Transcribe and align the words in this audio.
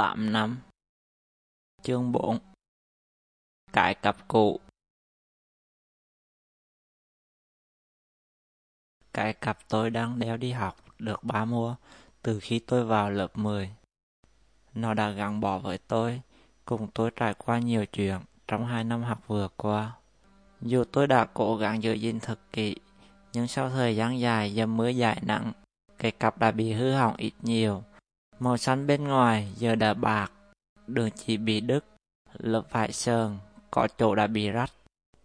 8 0.00 0.32
năm 0.32 0.58
Chương 1.82 2.12
4 2.12 2.38
Cải 3.72 3.94
cặp 3.94 4.28
cụ 4.28 4.60
Cái 9.14 9.32
cặp 9.32 9.58
tôi 9.68 9.90
đang 9.90 10.18
đeo 10.18 10.36
đi 10.36 10.52
học 10.52 10.76
được 10.98 11.24
ba 11.24 11.44
mua 11.44 11.76
từ 12.22 12.40
khi 12.40 12.58
tôi 12.58 12.84
vào 12.84 13.10
lớp 13.10 13.38
10. 13.38 13.70
Nó 14.74 14.94
đã 14.94 15.10
gắn 15.10 15.40
bó 15.40 15.58
với 15.58 15.78
tôi, 15.78 16.20
cùng 16.64 16.88
tôi 16.94 17.10
trải 17.16 17.34
qua 17.34 17.58
nhiều 17.58 17.86
chuyện 17.86 18.18
trong 18.48 18.66
hai 18.66 18.84
năm 18.84 19.02
học 19.02 19.22
vừa 19.26 19.48
qua. 19.56 19.92
Dù 20.60 20.84
tôi 20.84 21.06
đã 21.06 21.26
cố 21.34 21.56
gắng 21.56 21.82
giữ 21.82 21.92
gìn 21.92 22.20
thật 22.20 22.38
kỹ, 22.52 22.76
nhưng 23.32 23.48
sau 23.48 23.70
thời 23.70 23.96
gian 23.96 24.20
dài 24.20 24.54
dầm 24.54 24.76
mưa 24.76 24.88
dài 24.88 25.22
nặng, 25.22 25.52
cái 25.98 26.10
cặp 26.10 26.38
đã 26.38 26.50
bị 26.50 26.72
hư 26.72 26.92
hỏng 26.92 27.16
ít 27.16 27.32
nhiều. 27.42 27.82
Màu 28.40 28.56
xanh 28.56 28.86
bên 28.86 29.04
ngoài 29.04 29.48
giờ 29.56 29.74
đã 29.74 29.94
bạc, 29.94 30.32
đường 30.86 31.10
chỉ 31.10 31.36
bị 31.36 31.60
đứt, 31.60 31.84
lớp 32.38 32.62
vải 32.70 32.92
sờn, 32.92 33.38
có 33.70 33.88
chỗ 33.98 34.14
đã 34.14 34.26
bị 34.26 34.50
rách. 34.50 34.70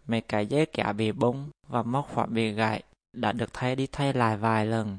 Mấy 0.08 0.22
cái 0.22 0.45
dây 0.45 0.66
kéo 0.66 0.94
bị 0.94 1.12
bung 1.12 1.49
và 1.67 1.84
móc 1.84 2.09
khóa 2.13 2.25
bị 2.25 2.52
gãy 2.52 2.84
đã 3.13 3.31
được 3.31 3.53
thay 3.53 3.75
đi 3.75 3.88
thay 3.91 4.13
lại 4.13 4.38
vài 4.38 4.66
lần. 4.66 4.98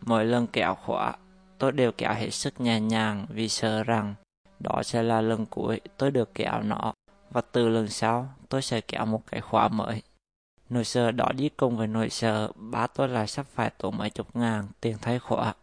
Mỗi 0.00 0.24
lần 0.24 0.46
kéo 0.46 0.74
khóa, 0.74 1.16
tôi 1.58 1.72
đều 1.72 1.92
kéo 1.92 2.14
hết 2.14 2.30
sức 2.30 2.60
nhẹ 2.60 2.80
nhàng 2.80 3.26
vì 3.28 3.48
sợ 3.48 3.84
rằng 3.84 4.14
đó 4.60 4.82
sẽ 4.82 5.02
là 5.02 5.20
lần 5.20 5.46
cuối 5.46 5.80
tôi 5.96 6.10
được 6.10 6.34
kéo 6.34 6.62
nó 6.62 6.92
và 7.30 7.40
từ 7.52 7.68
lần 7.68 7.88
sau 7.88 8.28
tôi 8.48 8.62
sẽ 8.62 8.80
kéo 8.80 9.06
một 9.06 9.22
cái 9.26 9.40
khóa 9.40 9.68
mới. 9.68 10.02
Nỗi 10.70 10.84
sợ 10.84 11.10
đó 11.10 11.28
đi 11.36 11.48
cùng 11.48 11.76
với 11.76 11.86
nỗi 11.86 12.10
sợ 12.10 12.52
bá 12.54 12.86
tôi 12.86 13.08
lại 13.08 13.26
sắp 13.26 13.46
phải 13.46 13.70
tốn 13.78 13.96
mấy 13.96 14.10
chục 14.10 14.36
ngàn 14.36 14.66
tiền 14.80 14.96
thay 15.02 15.18
khóa. 15.18 15.54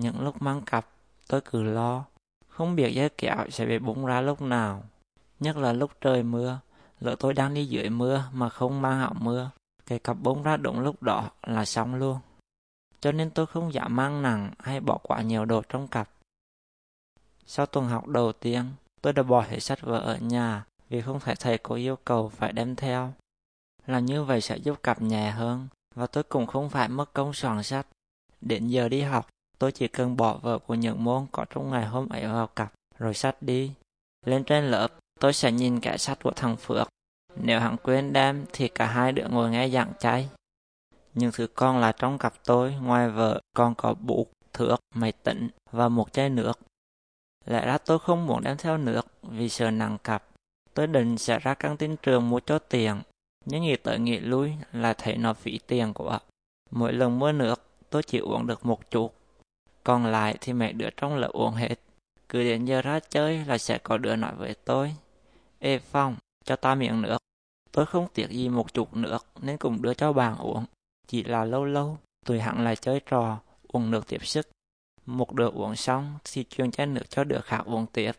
Những 0.00 0.20
lúc 0.20 0.42
mang 0.42 0.62
cặp, 0.66 0.86
tôi 1.28 1.40
cứ 1.40 1.62
lo, 1.62 2.04
không 2.48 2.76
biết 2.76 2.90
dây 2.90 3.08
kéo 3.08 3.36
sẽ 3.50 3.66
bị 3.66 3.78
bung 3.78 4.06
ra 4.06 4.20
lúc 4.20 4.42
nào. 4.42 4.82
Nhất 5.40 5.56
là 5.56 5.72
lúc 5.72 5.90
trời 6.00 6.22
mưa, 6.22 6.60
lỡ 7.00 7.16
tôi 7.18 7.34
đang 7.34 7.54
đi 7.54 7.66
dưới 7.66 7.90
mưa 7.90 8.24
mà 8.32 8.48
không 8.48 8.82
mang 8.82 9.00
áo 9.00 9.14
mưa, 9.20 9.50
cái 9.86 9.98
cặp 9.98 10.16
bung 10.22 10.42
ra 10.42 10.56
đúng 10.56 10.80
lúc 10.80 11.02
đó 11.02 11.30
là 11.42 11.64
xong 11.64 11.94
luôn. 11.94 12.18
Cho 13.00 13.12
nên 13.12 13.30
tôi 13.30 13.46
không 13.46 13.72
dám 13.72 13.96
mang 13.96 14.22
nặng 14.22 14.50
hay 14.58 14.80
bỏ 14.80 14.98
quá 15.02 15.22
nhiều 15.22 15.44
đồ 15.44 15.62
trong 15.68 15.88
cặp. 15.88 16.10
Sau 17.46 17.66
tuần 17.66 17.88
học 17.88 18.06
đầu 18.06 18.32
tiên, 18.32 18.64
tôi 19.02 19.12
đã 19.12 19.22
bỏ 19.22 19.40
hết 19.40 19.60
sách 19.60 19.80
vở 19.82 19.98
ở 19.98 20.16
nhà 20.16 20.64
vì 20.88 21.00
không 21.00 21.20
thể 21.20 21.34
thầy 21.34 21.58
cô 21.58 21.74
yêu 21.74 21.96
cầu 22.04 22.28
phải 22.28 22.52
đem 22.52 22.76
theo. 22.76 23.12
là 23.86 24.00
như 24.00 24.24
vậy 24.24 24.40
sẽ 24.40 24.56
giúp 24.56 24.82
cặp 24.82 25.02
nhẹ 25.02 25.30
hơn 25.30 25.68
và 25.94 26.06
tôi 26.06 26.22
cũng 26.22 26.46
không 26.46 26.70
phải 26.70 26.88
mất 26.88 27.12
công 27.12 27.32
soạn 27.32 27.62
sách. 27.62 27.86
Đến 28.40 28.66
giờ 28.66 28.88
đi 28.88 29.00
học, 29.00 29.28
tôi 29.58 29.72
chỉ 29.72 29.88
cần 29.88 30.16
bỏ 30.16 30.36
vở 30.42 30.58
của 30.58 30.74
những 30.74 31.04
môn 31.04 31.26
có 31.32 31.44
trong 31.50 31.70
ngày 31.70 31.86
hôm 31.86 32.08
ấy 32.08 32.26
vào 32.26 32.46
cặp 32.46 32.72
rồi 32.98 33.14
sách 33.14 33.42
đi. 33.42 33.72
Lên 34.26 34.44
trên 34.44 34.70
lớp, 34.70 34.88
tôi 35.20 35.32
sẽ 35.32 35.52
nhìn 35.52 35.80
cả 35.80 35.96
sách 35.96 36.18
của 36.22 36.32
thằng 36.36 36.56
Phước. 36.56 36.88
Nếu 37.36 37.60
hắn 37.60 37.76
quên 37.82 38.12
đem 38.12 38.44
thì 38.52 38.68
cả 38.68 38.86
hai 38.86 39.12
đứa 39.12 39.26
ngồi 39.30 39.50
nghe 39.50 39.68
giảng 39.68 39.92
chay. 39.98 40.28
Nhưng 41.14 41.30
thứ 41.34 41.46
con 41.54 41.78
là 41.78 41.92
trong 41.92 42.18
cặp 42.18 42.34
tôi, 42.44 42.74
ngoài 42.82 43.10
vợ 43.10 43.40
còn 43.56 43.74
có 43.74 43.94
bút, 43.94 44.30
thước, 44.52 44.76
máy 44.94 45.12
tính 45.12 45.48
và 45.70 45.88
một 45.88 46.12
chai 46.12 46.30
nước. 46.30 46.60
Lẽ 47.46 47.66
ra 47.66 47.78
tôi 47.78 47.98
không 47.98 48.26
muốn 48.26 48.42
đem 48.42 48.56
theo 48.56 48.78
nước 48.78 49.06
vì 49.22 49.48
sợ 49.48 49.70
nặng 49.70 49.98
cặp. 50.04 50.24
Tôi 50.74 50.86
định 50.86 51.18
sẽ 51.18 51.38
ra 51.38 51.54
căng 51.54 51.76
tin 51.76 51.96
trường 51.96 52.30
mua 52.30 52.40
cho 52.40 52.58
tiền, 52.58 53.00
nhưng 53.44 53.62
nghĩ 53.62 53.76
tới 53.76 53.98
nghĩ 53.98 54.18
lui 54.18 54.52
là 54.72 54.94
thấy 54.94 55.16
nó 55.16 55.34
phí 55.34 55.58
tiền 55.66 55.92
quá. 55.94 56.20
Mỗi 56.70 56.92
lần 56.92 57.18
mua 57.18 57.32
nước, 57.32 57.62
tôi 57.90 58.02
chỉ 58.02 58.18
uống 58.18 58.46
được 58.46 58.66
một 58.66 58.90
chút. 58.90 59.17
Còn 59.88 60.06
lại 60.06 60.36
thì 60.40 60.52
mẹ 60.52 60.72
đứa 60.72 60.90
trong 60.96 61.16
lớp 61.16 61.28
uống 61.32 61.54
hết. 61.54 61.74
Cứ 62.28 62.42
đến 62.44 62.64
giờ 62.64 62.82
ra 62.82 63.00
chơi 63.00 63.44
là 63.44 63.58
sẽ 63.58 63.78
có 63.78 63.98
đứa 63.98 64.16
nói 64.16 64.34
với 64.34 64.54
tôi. 64.64 64.94
Ê 65.58 65.78
Phong, 65.78 66.16
cho 66.44 66.56
ta 66.56 66.74
miệng 66.74 67.02
nước. 67.02 67.18
Tôi 67.72 67.86
không 67.86 68.08
tiếc 68.14 68.30
gì 68.30 68.48
một 68.48 68.74
chút 68.74 68.96
nước 68.96 69.26
nên 69.42 69.56
cũng 69.56 69.82
đưa 69.82 69.94
cho 69.94 70.12
bạn 70.12 70.38
uống. 70.38 70.64
Chỉ 71.06 71.24
là 71.24 71.44
lâu 71.44 71.64
lâu, 71.64 71.98
tụi 72.26 72.40
hẳn 72.40 72.64
lại 72.64 72.76
chơi 72.76 73.00
trò, 73.06 73.38
uống 73.68 73.90
nước 73.90 74.08
tiếp 74.08 74.26
sức. 74.26 74.48
Một 75.06 75.32
đứa 75.32 75.50
uống 75.50 75.76
xong 75.76 76.18
thì 76.24 76.44
truyền 76.44 76.70
chai 76.70 76.86
nước 76.86 77.10
cho 77.10 77.24
đứa 77.24 77.40
khác 77.40 77.62
uống 77.66 77.86
tiếp. 77.86 78.12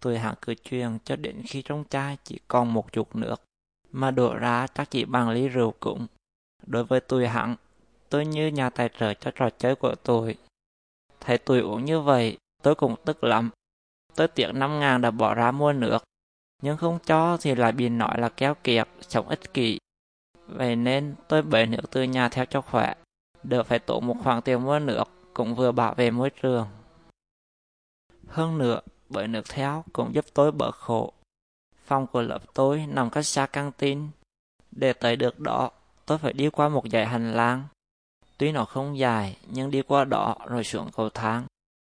Tụi 0.00 0.18
hẳn 0.18 0.34
cứ 0.42 0.54
truyền 0.54 0.98
cho 1.04 1.16
đến 1.16 1.42
khi 1.46 1.62
trong 1.62 1.84
chai 1.90 2.16
chỉ 2.24 2.38
còn 2.48 2.72
một 2.72 2.92
chút 2.92 3.16
nước, 3.16 3.42
mà 3.92 4.10
đổ 4.10 4.34
ra 4.34 4.66
chắc 4.74 4.90
chỉ 4.90 5.04
bằng 5.04 5.30
ly 5.30 5.48
rượu 5.48 5.74
cũng. 5.80 6.06
Đối 6.66 6.84
với 6.84 7.00
tụi 7.00 7.26
hẳn, 7.26 7.56
tôi 8.08 8.26
như 8.26 8.46
nhà 8.46 8.70
tài 8.70 8.90
trợ 8.98 9.14
cho 9.14 9.30
trò 9.34 9.50
chơi 9.58 9.74
của 9.74 9.94
tôi. 9.94 10.36
Thấy 11.26 11.38
tôi 11.38 11.60
uống 11.60 11.84
như 11.84 12.00
vậy, 12.00 12.38
tôi 12.62 12.74
cũng 12.74 12.94
tức 13.04 13.24
lắm. 13.24 13.50
Tôi 14.14 14.28
tiếc 14.28 14.52
5 14.52 14.80
ngàn 14.80 15.00
đã 15.00 15.10
bỏ 15.10 15.34
ra 15.34 15.50
mua 15.50 15.72
nước, 15.72 16.04
nhưng 16.62 16.76
không 16.76 16.98
cho 17.06 17.36
thì 17.40 17.54
lại 17.54 17.72
bị 17.72 17.88
nói 17.88 18.20
là 18.20 18.28
kéo 18.28 18.54
kiệt, 18.54 18.88
sống 19.00 19.28
ích 19.28 19.54
kỷ. 19.54 19.78
Vậy 20.46 20.76
nên 20.76 21.14
tôi 21.28 21.42
bể 21.42 21.66
nước 21.66 21.90
từ 21.90 22.02
nhà 22.02 22.28
theo 22.28 22.44
cho 22.44 22.60
khỏe, 22.60 22.94
đỡ 23.42 23.62
phải 23.62 23.78
tốn 23.78 24.06
một 24.06 24.16
khoản 24.22 24.42
tiền 24.42 24.64
mua 24.64 24.78
nước, 24.78 25.04
cũng 25.34 25.54
vừa 25.54 25.72
bảo 25.72 25.94
vệ 25.94 26.10
môi 26.10 26.30
trường. 26.30 26.68
Hơn 28.28 28.58
nữa, 28.58 28.80
bởi 29.08 29.28
nước 29.28 29.42
theo 29.48 29.84
cũng 29.92 30.14
giúp 30.14 30.24
tôi 30.34 30.52
bớt 30.52 30.74
khổ. 30.74 31.12
Phòng 31.86 32.06
của 32.06 32.22
lớp 32.22 32.54
tôi 32.54 32.86
nằm 32.86 33.10
cách 33.10 33.26
xa 33.26 33.46
căng 33.46 33.72
tin. 33.72 34.08
Để 34.70 34.92
tới 34.92 35.16
được 35.16 35.40
đó, 35.40 35.70
tôi 36.06 36.18
phải 36.18 36.32
đi 36.32 36.50
qua 36.50 36.68
một 36.68 36.84
dãy 36.90 37.06
hành 37.06 37.32
lang. 37.32 37.64
Tuy 38.38 38.52
nó 38.52 38.64
không 38.64 38.98
dài, 38.98 39.36
nhưng 39.46 39.70
đi 39.70 39.82
qua 39.82 40.04
đó 40.04 40.36
rồi 40.46 40.64
xuống 40.64 40.90
cầu 40.96 41.10
thang. 41.10 41.44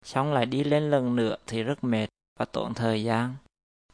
Xong 0.06 0.34
lại 0.34 0.46
đi 0.46 0.64
lên 0.64 0.90
lần 0.90 1.16
nữa 1.16 1.36
thì 1.48 1.64
rất 1.64 1.84
mệt 1.84 2.08
và 2.40 2.46
tốn 2.46 2.74
thời 2.74 3.04
gian. 3.04 3.36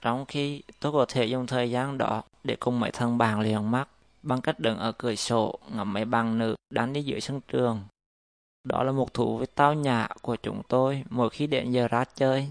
Trong 0.01 0.25
khi 0.25 0.61
tôi 0.79 0.91
có 0.91 1.05
thể 1.09 1.25
dùng 1.25 1.47
thời 1.47 1.71
gian 1.71 1.97
đó 1.97 2.23
để 2.43 2.55
cùng 2.59 2.79
mấy 2.79 2.91
thằng 2.91 3.17
bạn 3.17 3.39
liền 3.39 3.71
mắt 3.71 3.87
bằng 4.23 4.41
cách 4.41 4.59
đứng 4.59 4.77
ở 4.77 4.91
cửa 4.91 5.15
sổ 5.15 5.59
ngắm 5.73 5.93
mấy 5.93 6.05
bạn 6.05 6.37
nữ 6.37 6.55
đang 6.69 6.93
đi 6.93 7.03
giữa 7.03 7.19
sân 7.19 7.41
trường. 7.47 7.83
Đó 8.63 8.83
là 8.83 8.91
một 8.91 9.13
thú 9.13 9.37
với 9.37 9.47
tao 9.47 9.73
nhã 9.73 10.07
của 10.21 10.35
chúng 10.35 10.61
tôi 10.67 11.03
mỗi 11.09 11.29
khi 11.29 11.47
đến 11.47 11.71
giờ 11.71 11.87
ra 11.87 12.03
chơi. 12.03 12.47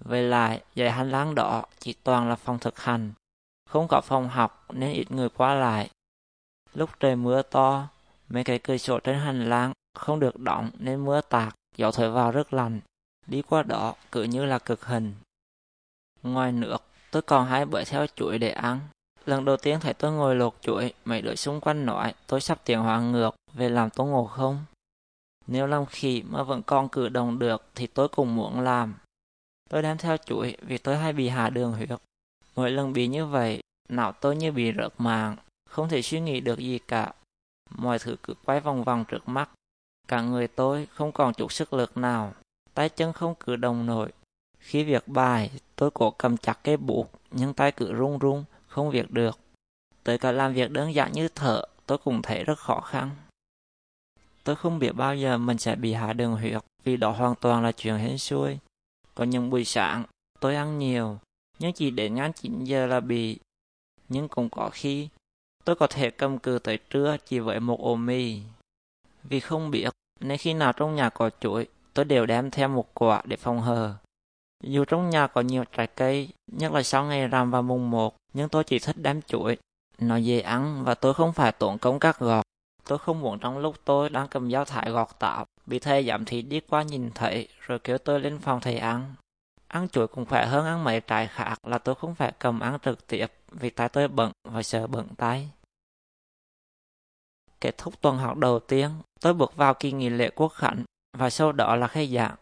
Về 0.00 0.22
lại, 0.22 0.62
dãy 0.76 0.90
hành 0.90 1.10
lang 1.10 1.34
đó 1.34 1.64
chỉ 1.78 1.92
toàn 1.92 2.28
là 2.28 2.36
phòng 2.36 2.58
thực 2.58 2.78
hành. 2.78 3.12
Không 3.70 3.88
có 3.88 4.00
phòng 4.00 4.28
học 4.28 4.66
nên 4.72 4.92
ít 4.92 5.10
người 5.10 5.28
qua 5.28 5.54
lại. 5.54 5.90
Lúc 6.74 6.90
trời 7.00 7.16
mưa 7.16 7.42
to, 7.42 7.88
mấy 8.28 8.44
cái 8.44 8.58
cửa 8.58 8.76
sổ 8.76 9.00
trên 9.00 9.18
hành 9.18 9.48
lang 9.48 9.72
không 9.94 10.20
được 10.20 10.38
đóng 10.38 10.70
nên 10.78 11.04
mưa 11.04 11.20
tạt, 11.20 11.54
gió 11.76 11.90
thổi 11.90 12.10
vào 12.10 12.30
rất 12.30 12.52
lạnh. 12.52 12.80
Đi 13.26 13.42
qua 13.42 13.62
đó 13.62 13.94
cứ 14.12 14.22
như 14.22 14.44
là 14.44 14.58
cực 14.58 14.84
hình. 14.84 15.14
Ngoài 16.22 16.52
nước, 16.52 16.82
tôi 17.10 17.22
còn 17.22 17.46
hai 17.46 17.66
bữa 17.66 17.84
theo 17.84 18.06
chuỗi 18.14 18.38
để 18.38 18.50
ăn. 18.50 18.80
Lần 19.26 19.44
đầu 19.44 19.56
tiên 19.56 19.80
thấy 19.80 19.94
tôi 19.94 20.12
ngồi 20.12 20.36
lột 20.36 20.54
chuỗi, 20.60 20.92
mấy 21.04 21.22
đứa 21.22 21.34
xung 21.34 21.60
quanh 21.60 21.86
nói 21.86 22.14
tôi 22.26 22.40
sắp 22.40 22.60
tiền 22.64 22.78
hóa 22.78 23.00
ngược 23.00 23.36
về 23.54 23.68
làm 23.68 23.90
tôi 23.90 24.06
ngộ 24.06 24.24
không. 24.24 24.64
Nếu 25.46 25.66
làm 25.66 25.86
khỉ 25.86 26.22
mà 26.22 26.42
vẫn 26.42 26.62
còn 26.62 26.88
cử 26.88 27.08
động 27.08 27.38
được 27.38 27.66
thì 27.74 27.86
tôi 27.86 28.08
cũng 28.08 28.36
muốn 28.36 28.60
làm. 28.60 28.94
Tôi 29.70 29.82
đem 29.82 29.98
theo 29.98 30.16
chuỗi 30.16 30.56
vì 30.62 30.78
tôi 30.78 30.96
hay 30.96 31.12
bị 31.12 31.28
hạ 31.28 31.50
đường 31.50 31.72
huyết. 31.72 31.88
Mỗi 32.56 32.70
lần 32.70 32.92
bị 32.92 33.06
như 33.06 33.26
vậy, 33.26 33.60
não 33.88 34.12
tôi 34.12 34.36
như 34.36 34.52
bị 34.52 34.72
rớt 34.72 34.92
mạng, 34.98 35.36
không 35.70 35.88
thể 35.88 36.02
suy 36.02 36.20
nghĩ 36.20 36.40
được 36.40 36.58
gì 36.58 36.78
cả. 36.88 37.12
Mọi 37.70 37.98
thứ 37.98 38.16
cứ 38.22 38.34
quay 38.44 38.60
vòng 38.60 38.84
vòng 38.84 39.04
trước 39.08 39.28
mắt. 39.28 39.50
Cả 40.08 40.20
người 40.20 40.48
tôi 40.48 40.86
không 40.86 41.12
còn 41.12 41.34
chút 41.34 41.52
sức 41.52 41.72
lực 41.72 41.96
nào, 41.96 42.34
tay 42.74 42.88
chân 42.88 43.12
không 43.12 43.34
cử 43.40 43.56
động 43.56 43.86
nổi. 43.86 44.12
Khi 44.58 44.84
việc 44.84 45.08
bài, 45.08 45.50
tôi 45.76 45.90
cố 45.90 46.10
cầm 46.10 46.36
chặt 46.36 46.58
cái 46.64 46.76
bút, 46.76 47.10
nhưng 47.30 47.54
tay 47.54 47.72
cứ 47.72 47.92
run 47.92 48.18
run, 48.18 48.44
không 48.66 48.90
việc 48.90 49.10
được. 49.10 49.38
Tới 50.04 50.18
cả 50.18 50.32
làm 50.32 50.52
việc 50.52 50.70
đơn 50.70 50.94
giản 50.94 51.12
như 51.12 51.28
thở, 51.28 51.62
tôi 51.86 51.98
cũng 51.98 52.22
thấy 52.22 52.44
rất 52.44 52.58
khó 52.58 52.80
khăn. 52.80 53.10
Tôi 54.44 54.56
không 54.56 54.78
biết 54.78 54.92
bao 54.92 55.16
giờ 55.16 55.38
mình 55.38 55.58
sẽ 55.58 55.76
bị 55.76 55.92
hạ 55.92 56.12
đường 56.12 56.36
huyết, 56.36 56.62
vì 56.84 56.96
đó 56.96 57.10
hoàn 57.10 57.34
toàn 57.34 57.62
là 57.62 57.72
chuyện 57.72 57.96
hên 57.96 58.18
xui. 58.18 58.58
Có 59.14 59.24
những 59.24 59.50
buổi 59.50 59.64
sáng, 59.64 60.04
tôi 60.40 60.56
ăn 60.56 60.78
nhiều, 60.78 61.18
nhưng 61.58 61.72
chỉ 61.72 61.90
đến 61.90 62.14
ngang 62.14 62.32
9 62.32 62.64
giờ 62.64 62.86
là 62.86 63.00
bị. 63.00 63.38
Nhưng 64.08 64.28
cũng 64.28 64.50
có 64.50 64.70
khi, 64.72 65.08
tôi 65.68 65.76
có 65.76 65.86
thể 65.86 66.10
cầm 66.10 66.38
cự 66.38 66.58
tới 66.58 66.78
trưa 66.90 67.16
chỉ 67.26 67.38
với 67.38 67.60
một 67.60 67.80
ổ 67.80 67.96
mì. 67.96 68.40
Vì 69.24 69.40
không 69.40 69.70
biết, 69.70 69.90
nên 70.20 70.38
khi 70.38 70.54
nào 70.54 70.72
trong 70.72 70.94
nhà 70.94 71.10
có 71.10 71.30
chuối, 71.40 71.66
tôi 71.94 72.04
đều 72.04 72.26
đem 72.26 72.50
theo 72.50 72.68
một 72.68 72.94
quả 72.94 73.22
để 73.24 73.36
phòng 73.36 73.60
hờ. 73.60 73.94
Dù 74.64 74.84
trong 74.84 75.10
nhà 75.10 75.26
có 75.26 75.40
nhiều 75.40 75.64
trái 75.72 75.86
cây, 75.86 76.28
nhất 76.52 76.72
là 76.72 76.82
sau 76.82 77.04
ngày 77.04 77.28
rằm 77.28 77.50
và 77.50 77.60
mùng 77.60 77.90
một 77.90 78.16
nhưng 78.34 78.48
tôi 78.48 78.64
chỉ 78.64 78.78
thích 78.78 78.96
đem 78.98 79.22
chuối. 79.22 79.56
Nó 79.98 80.16
dễ 80.16 80.40
ăn 80.40 80.84
và 80.84 80.94
tôi 80.94 81.14
không 81.14 81.32
phải 81.32 81.52
tốn 81.52 81.78
công 81.78 81.98
cắt 81.98 82.18
gọt. 82.18 82.44
Tôi 82.84 82.98
không 82.98 83.20
muốn 83.20 83.38
trong 83.38 83.58
lúc 83.58 83.76
tôi 83.84 84.10
đang 84.10 84.28
cầm 84.28 84.50
dao 84.50 84.64
thải 84.64 84.90
gọt 84.90 85.08
tạo 85.18 85.46
bị 85.66 85.78
thầy 85.78 86.04
giảm 86.04 86.24
thị 86.24 86.42
đi 86.42 86.60
qua 86.60 86.82
nhìn 86.82 87.10
thấy 87.14 87.48
rồi 87.60 87.78
kêu 87.78 87.98
tôi 87.98 88.20
lên 88.20 88.38
phòng 88.38 88.60
thầy 88.60 88.78
ăn. 88.78 89.14
Ăn 89.68 89.88
chuối 89.88 90.06
cũng 90.08 90.26
khỏe 90.26 90.46
hơn 90.46 90.66
ăn 90.66 90.84
mấy 90.84 91.00
trái 91.00 91.26
khác 91.26 91.66
là 91.66 91.78
tôi 91.78 91.94
không 91.94 92.14
phải 92.14 92.32
cầm 92.38 92.60
ăn 92.60 92.78
trực 92.84 93.06
tiếp 93.06 93.26
vì 93.50 93.70
tay 93.70 93.88
tôi 93.88 94.08
bận 94.08 94.32
và 94.48 94.62
sợ 94.62 94.86
bận 94.86 95.08
tay. 95.16 95.48
Kết 97.60 97.78
thúc 97.78 98.00
tuần 98.00 98.18
học 98.18 98.36
đầu 98.36 98.58
tiên, 98.58 98.90
tôi 99.20 99.34
bước 99.34 99.56
vào 99.56 99.74
kỳ 99.74 99.92
nghỉ 99.92 100.08
lễ 100.08 100.30
quốc 100.30 100.48
khánh 100.48 100.84
và 101.18 101.30
sau 101.30 101.52
đó 101.52 101.76
là 101.76 101.86
khai 101.86 102.06
giảng. 102.06 102.34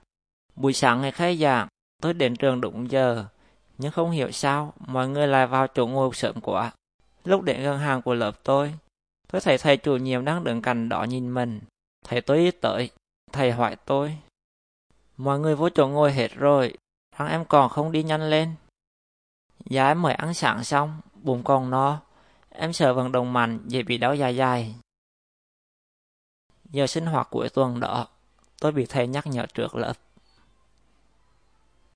Buổi 0.54 0.72
sáng 0.72 1.00
ngày 1.00 1.12
khai 1.12 1.36
giảng, 1.36 1.68
Tôi 2.02 2.14
đến 2.14 2.36
trường 2.36 2.60
đúng 2.60 2.90
giờ, 2.90 3.24
nhưng 3.78 3.92
không 3.92 4.10
hiểu 4.10 4.30
sao 4.30 4.72
mọi 4.78 5.08
người 5.08 5.26
lại 5.26 5.46
vào 5.46 5.66
chỗ 5.66 5.86
ngồi 5.86 6.14
sớm 6.14 6.40
quá. 6.40 6.72
Lúc 7.24 7.42
đến 7.42 7.62
gần 7.62 7.78
hàng 7.78 8.02
của 8.02 8.14
lớp 8.14 8.32
tôi, 8.42 8.74
tôi 9.32 9.40
thấy 9.40 9.58
thầy 9.58 9.76
chủ 9.76 9.96
nhiệm 9.96 10.24
đang 10.24 10.44
đứng 10.44 10.62
cạnh 10.62 10.88
đó 10.88 11.04
nhìn 11.04 11.34
mình. 11.34 11.60
Thầy 12.04 12.20
tôi 12.20 12.38
ý 12.38 12.50
tới, 12.50 12.90
thầy 13.32 13.52
hỏi 13.52 13.76
tôi. 13.84 14.18
Mọi 15.16 15.38
người 15.38 15.56
vô 15.56 15.68
chỗ 15.68 15.88
ngồi 15.88 16.12
hết 16.12 16.28
rồi, 16.34 16.74
rằng 17.18 17.28
em 17.28 17.44
còn 17.44 17.68
không 17.68 17.92
đi 17.92 18.02
nhanh 18.02 18.30
lên. 18.30 18.54
Dạ 19.64 19.88
em 19.88 20.02
mới 20.02 20.14
ăn 20.14 20.34
sáng 20.34 20.64
xong, 20.64 21.00
bụng 21.14 21.42
còn 21.44 21.70
no. 21.70 22.00
Em 22.50 22.72
sợ 22.72 22.94
vận 22.94 23.12
động 23.12 23.32
mạnh 23.32 23.60
dễ 23.66 23.82
bị 23.82 23.98
đau 23.98 24.14
dạ 24.14 24.28
dài 24.28 24.36
dài. 24.36 24.74
Giờ 26.70 26.86
sinh 26.86 27.06
hoạt 27.06 27.28
cuối 27.30 27.48
tuần 27.48 27.80
đó, 27.80 28.06
tôi 28.60 28.72
bị 28.72 28.86
thầy 28.88 29.06
nhắc 29.06 29.26
nhở 29.26 29.46
trước 29.54 29.74
lớp. 29.74 29.94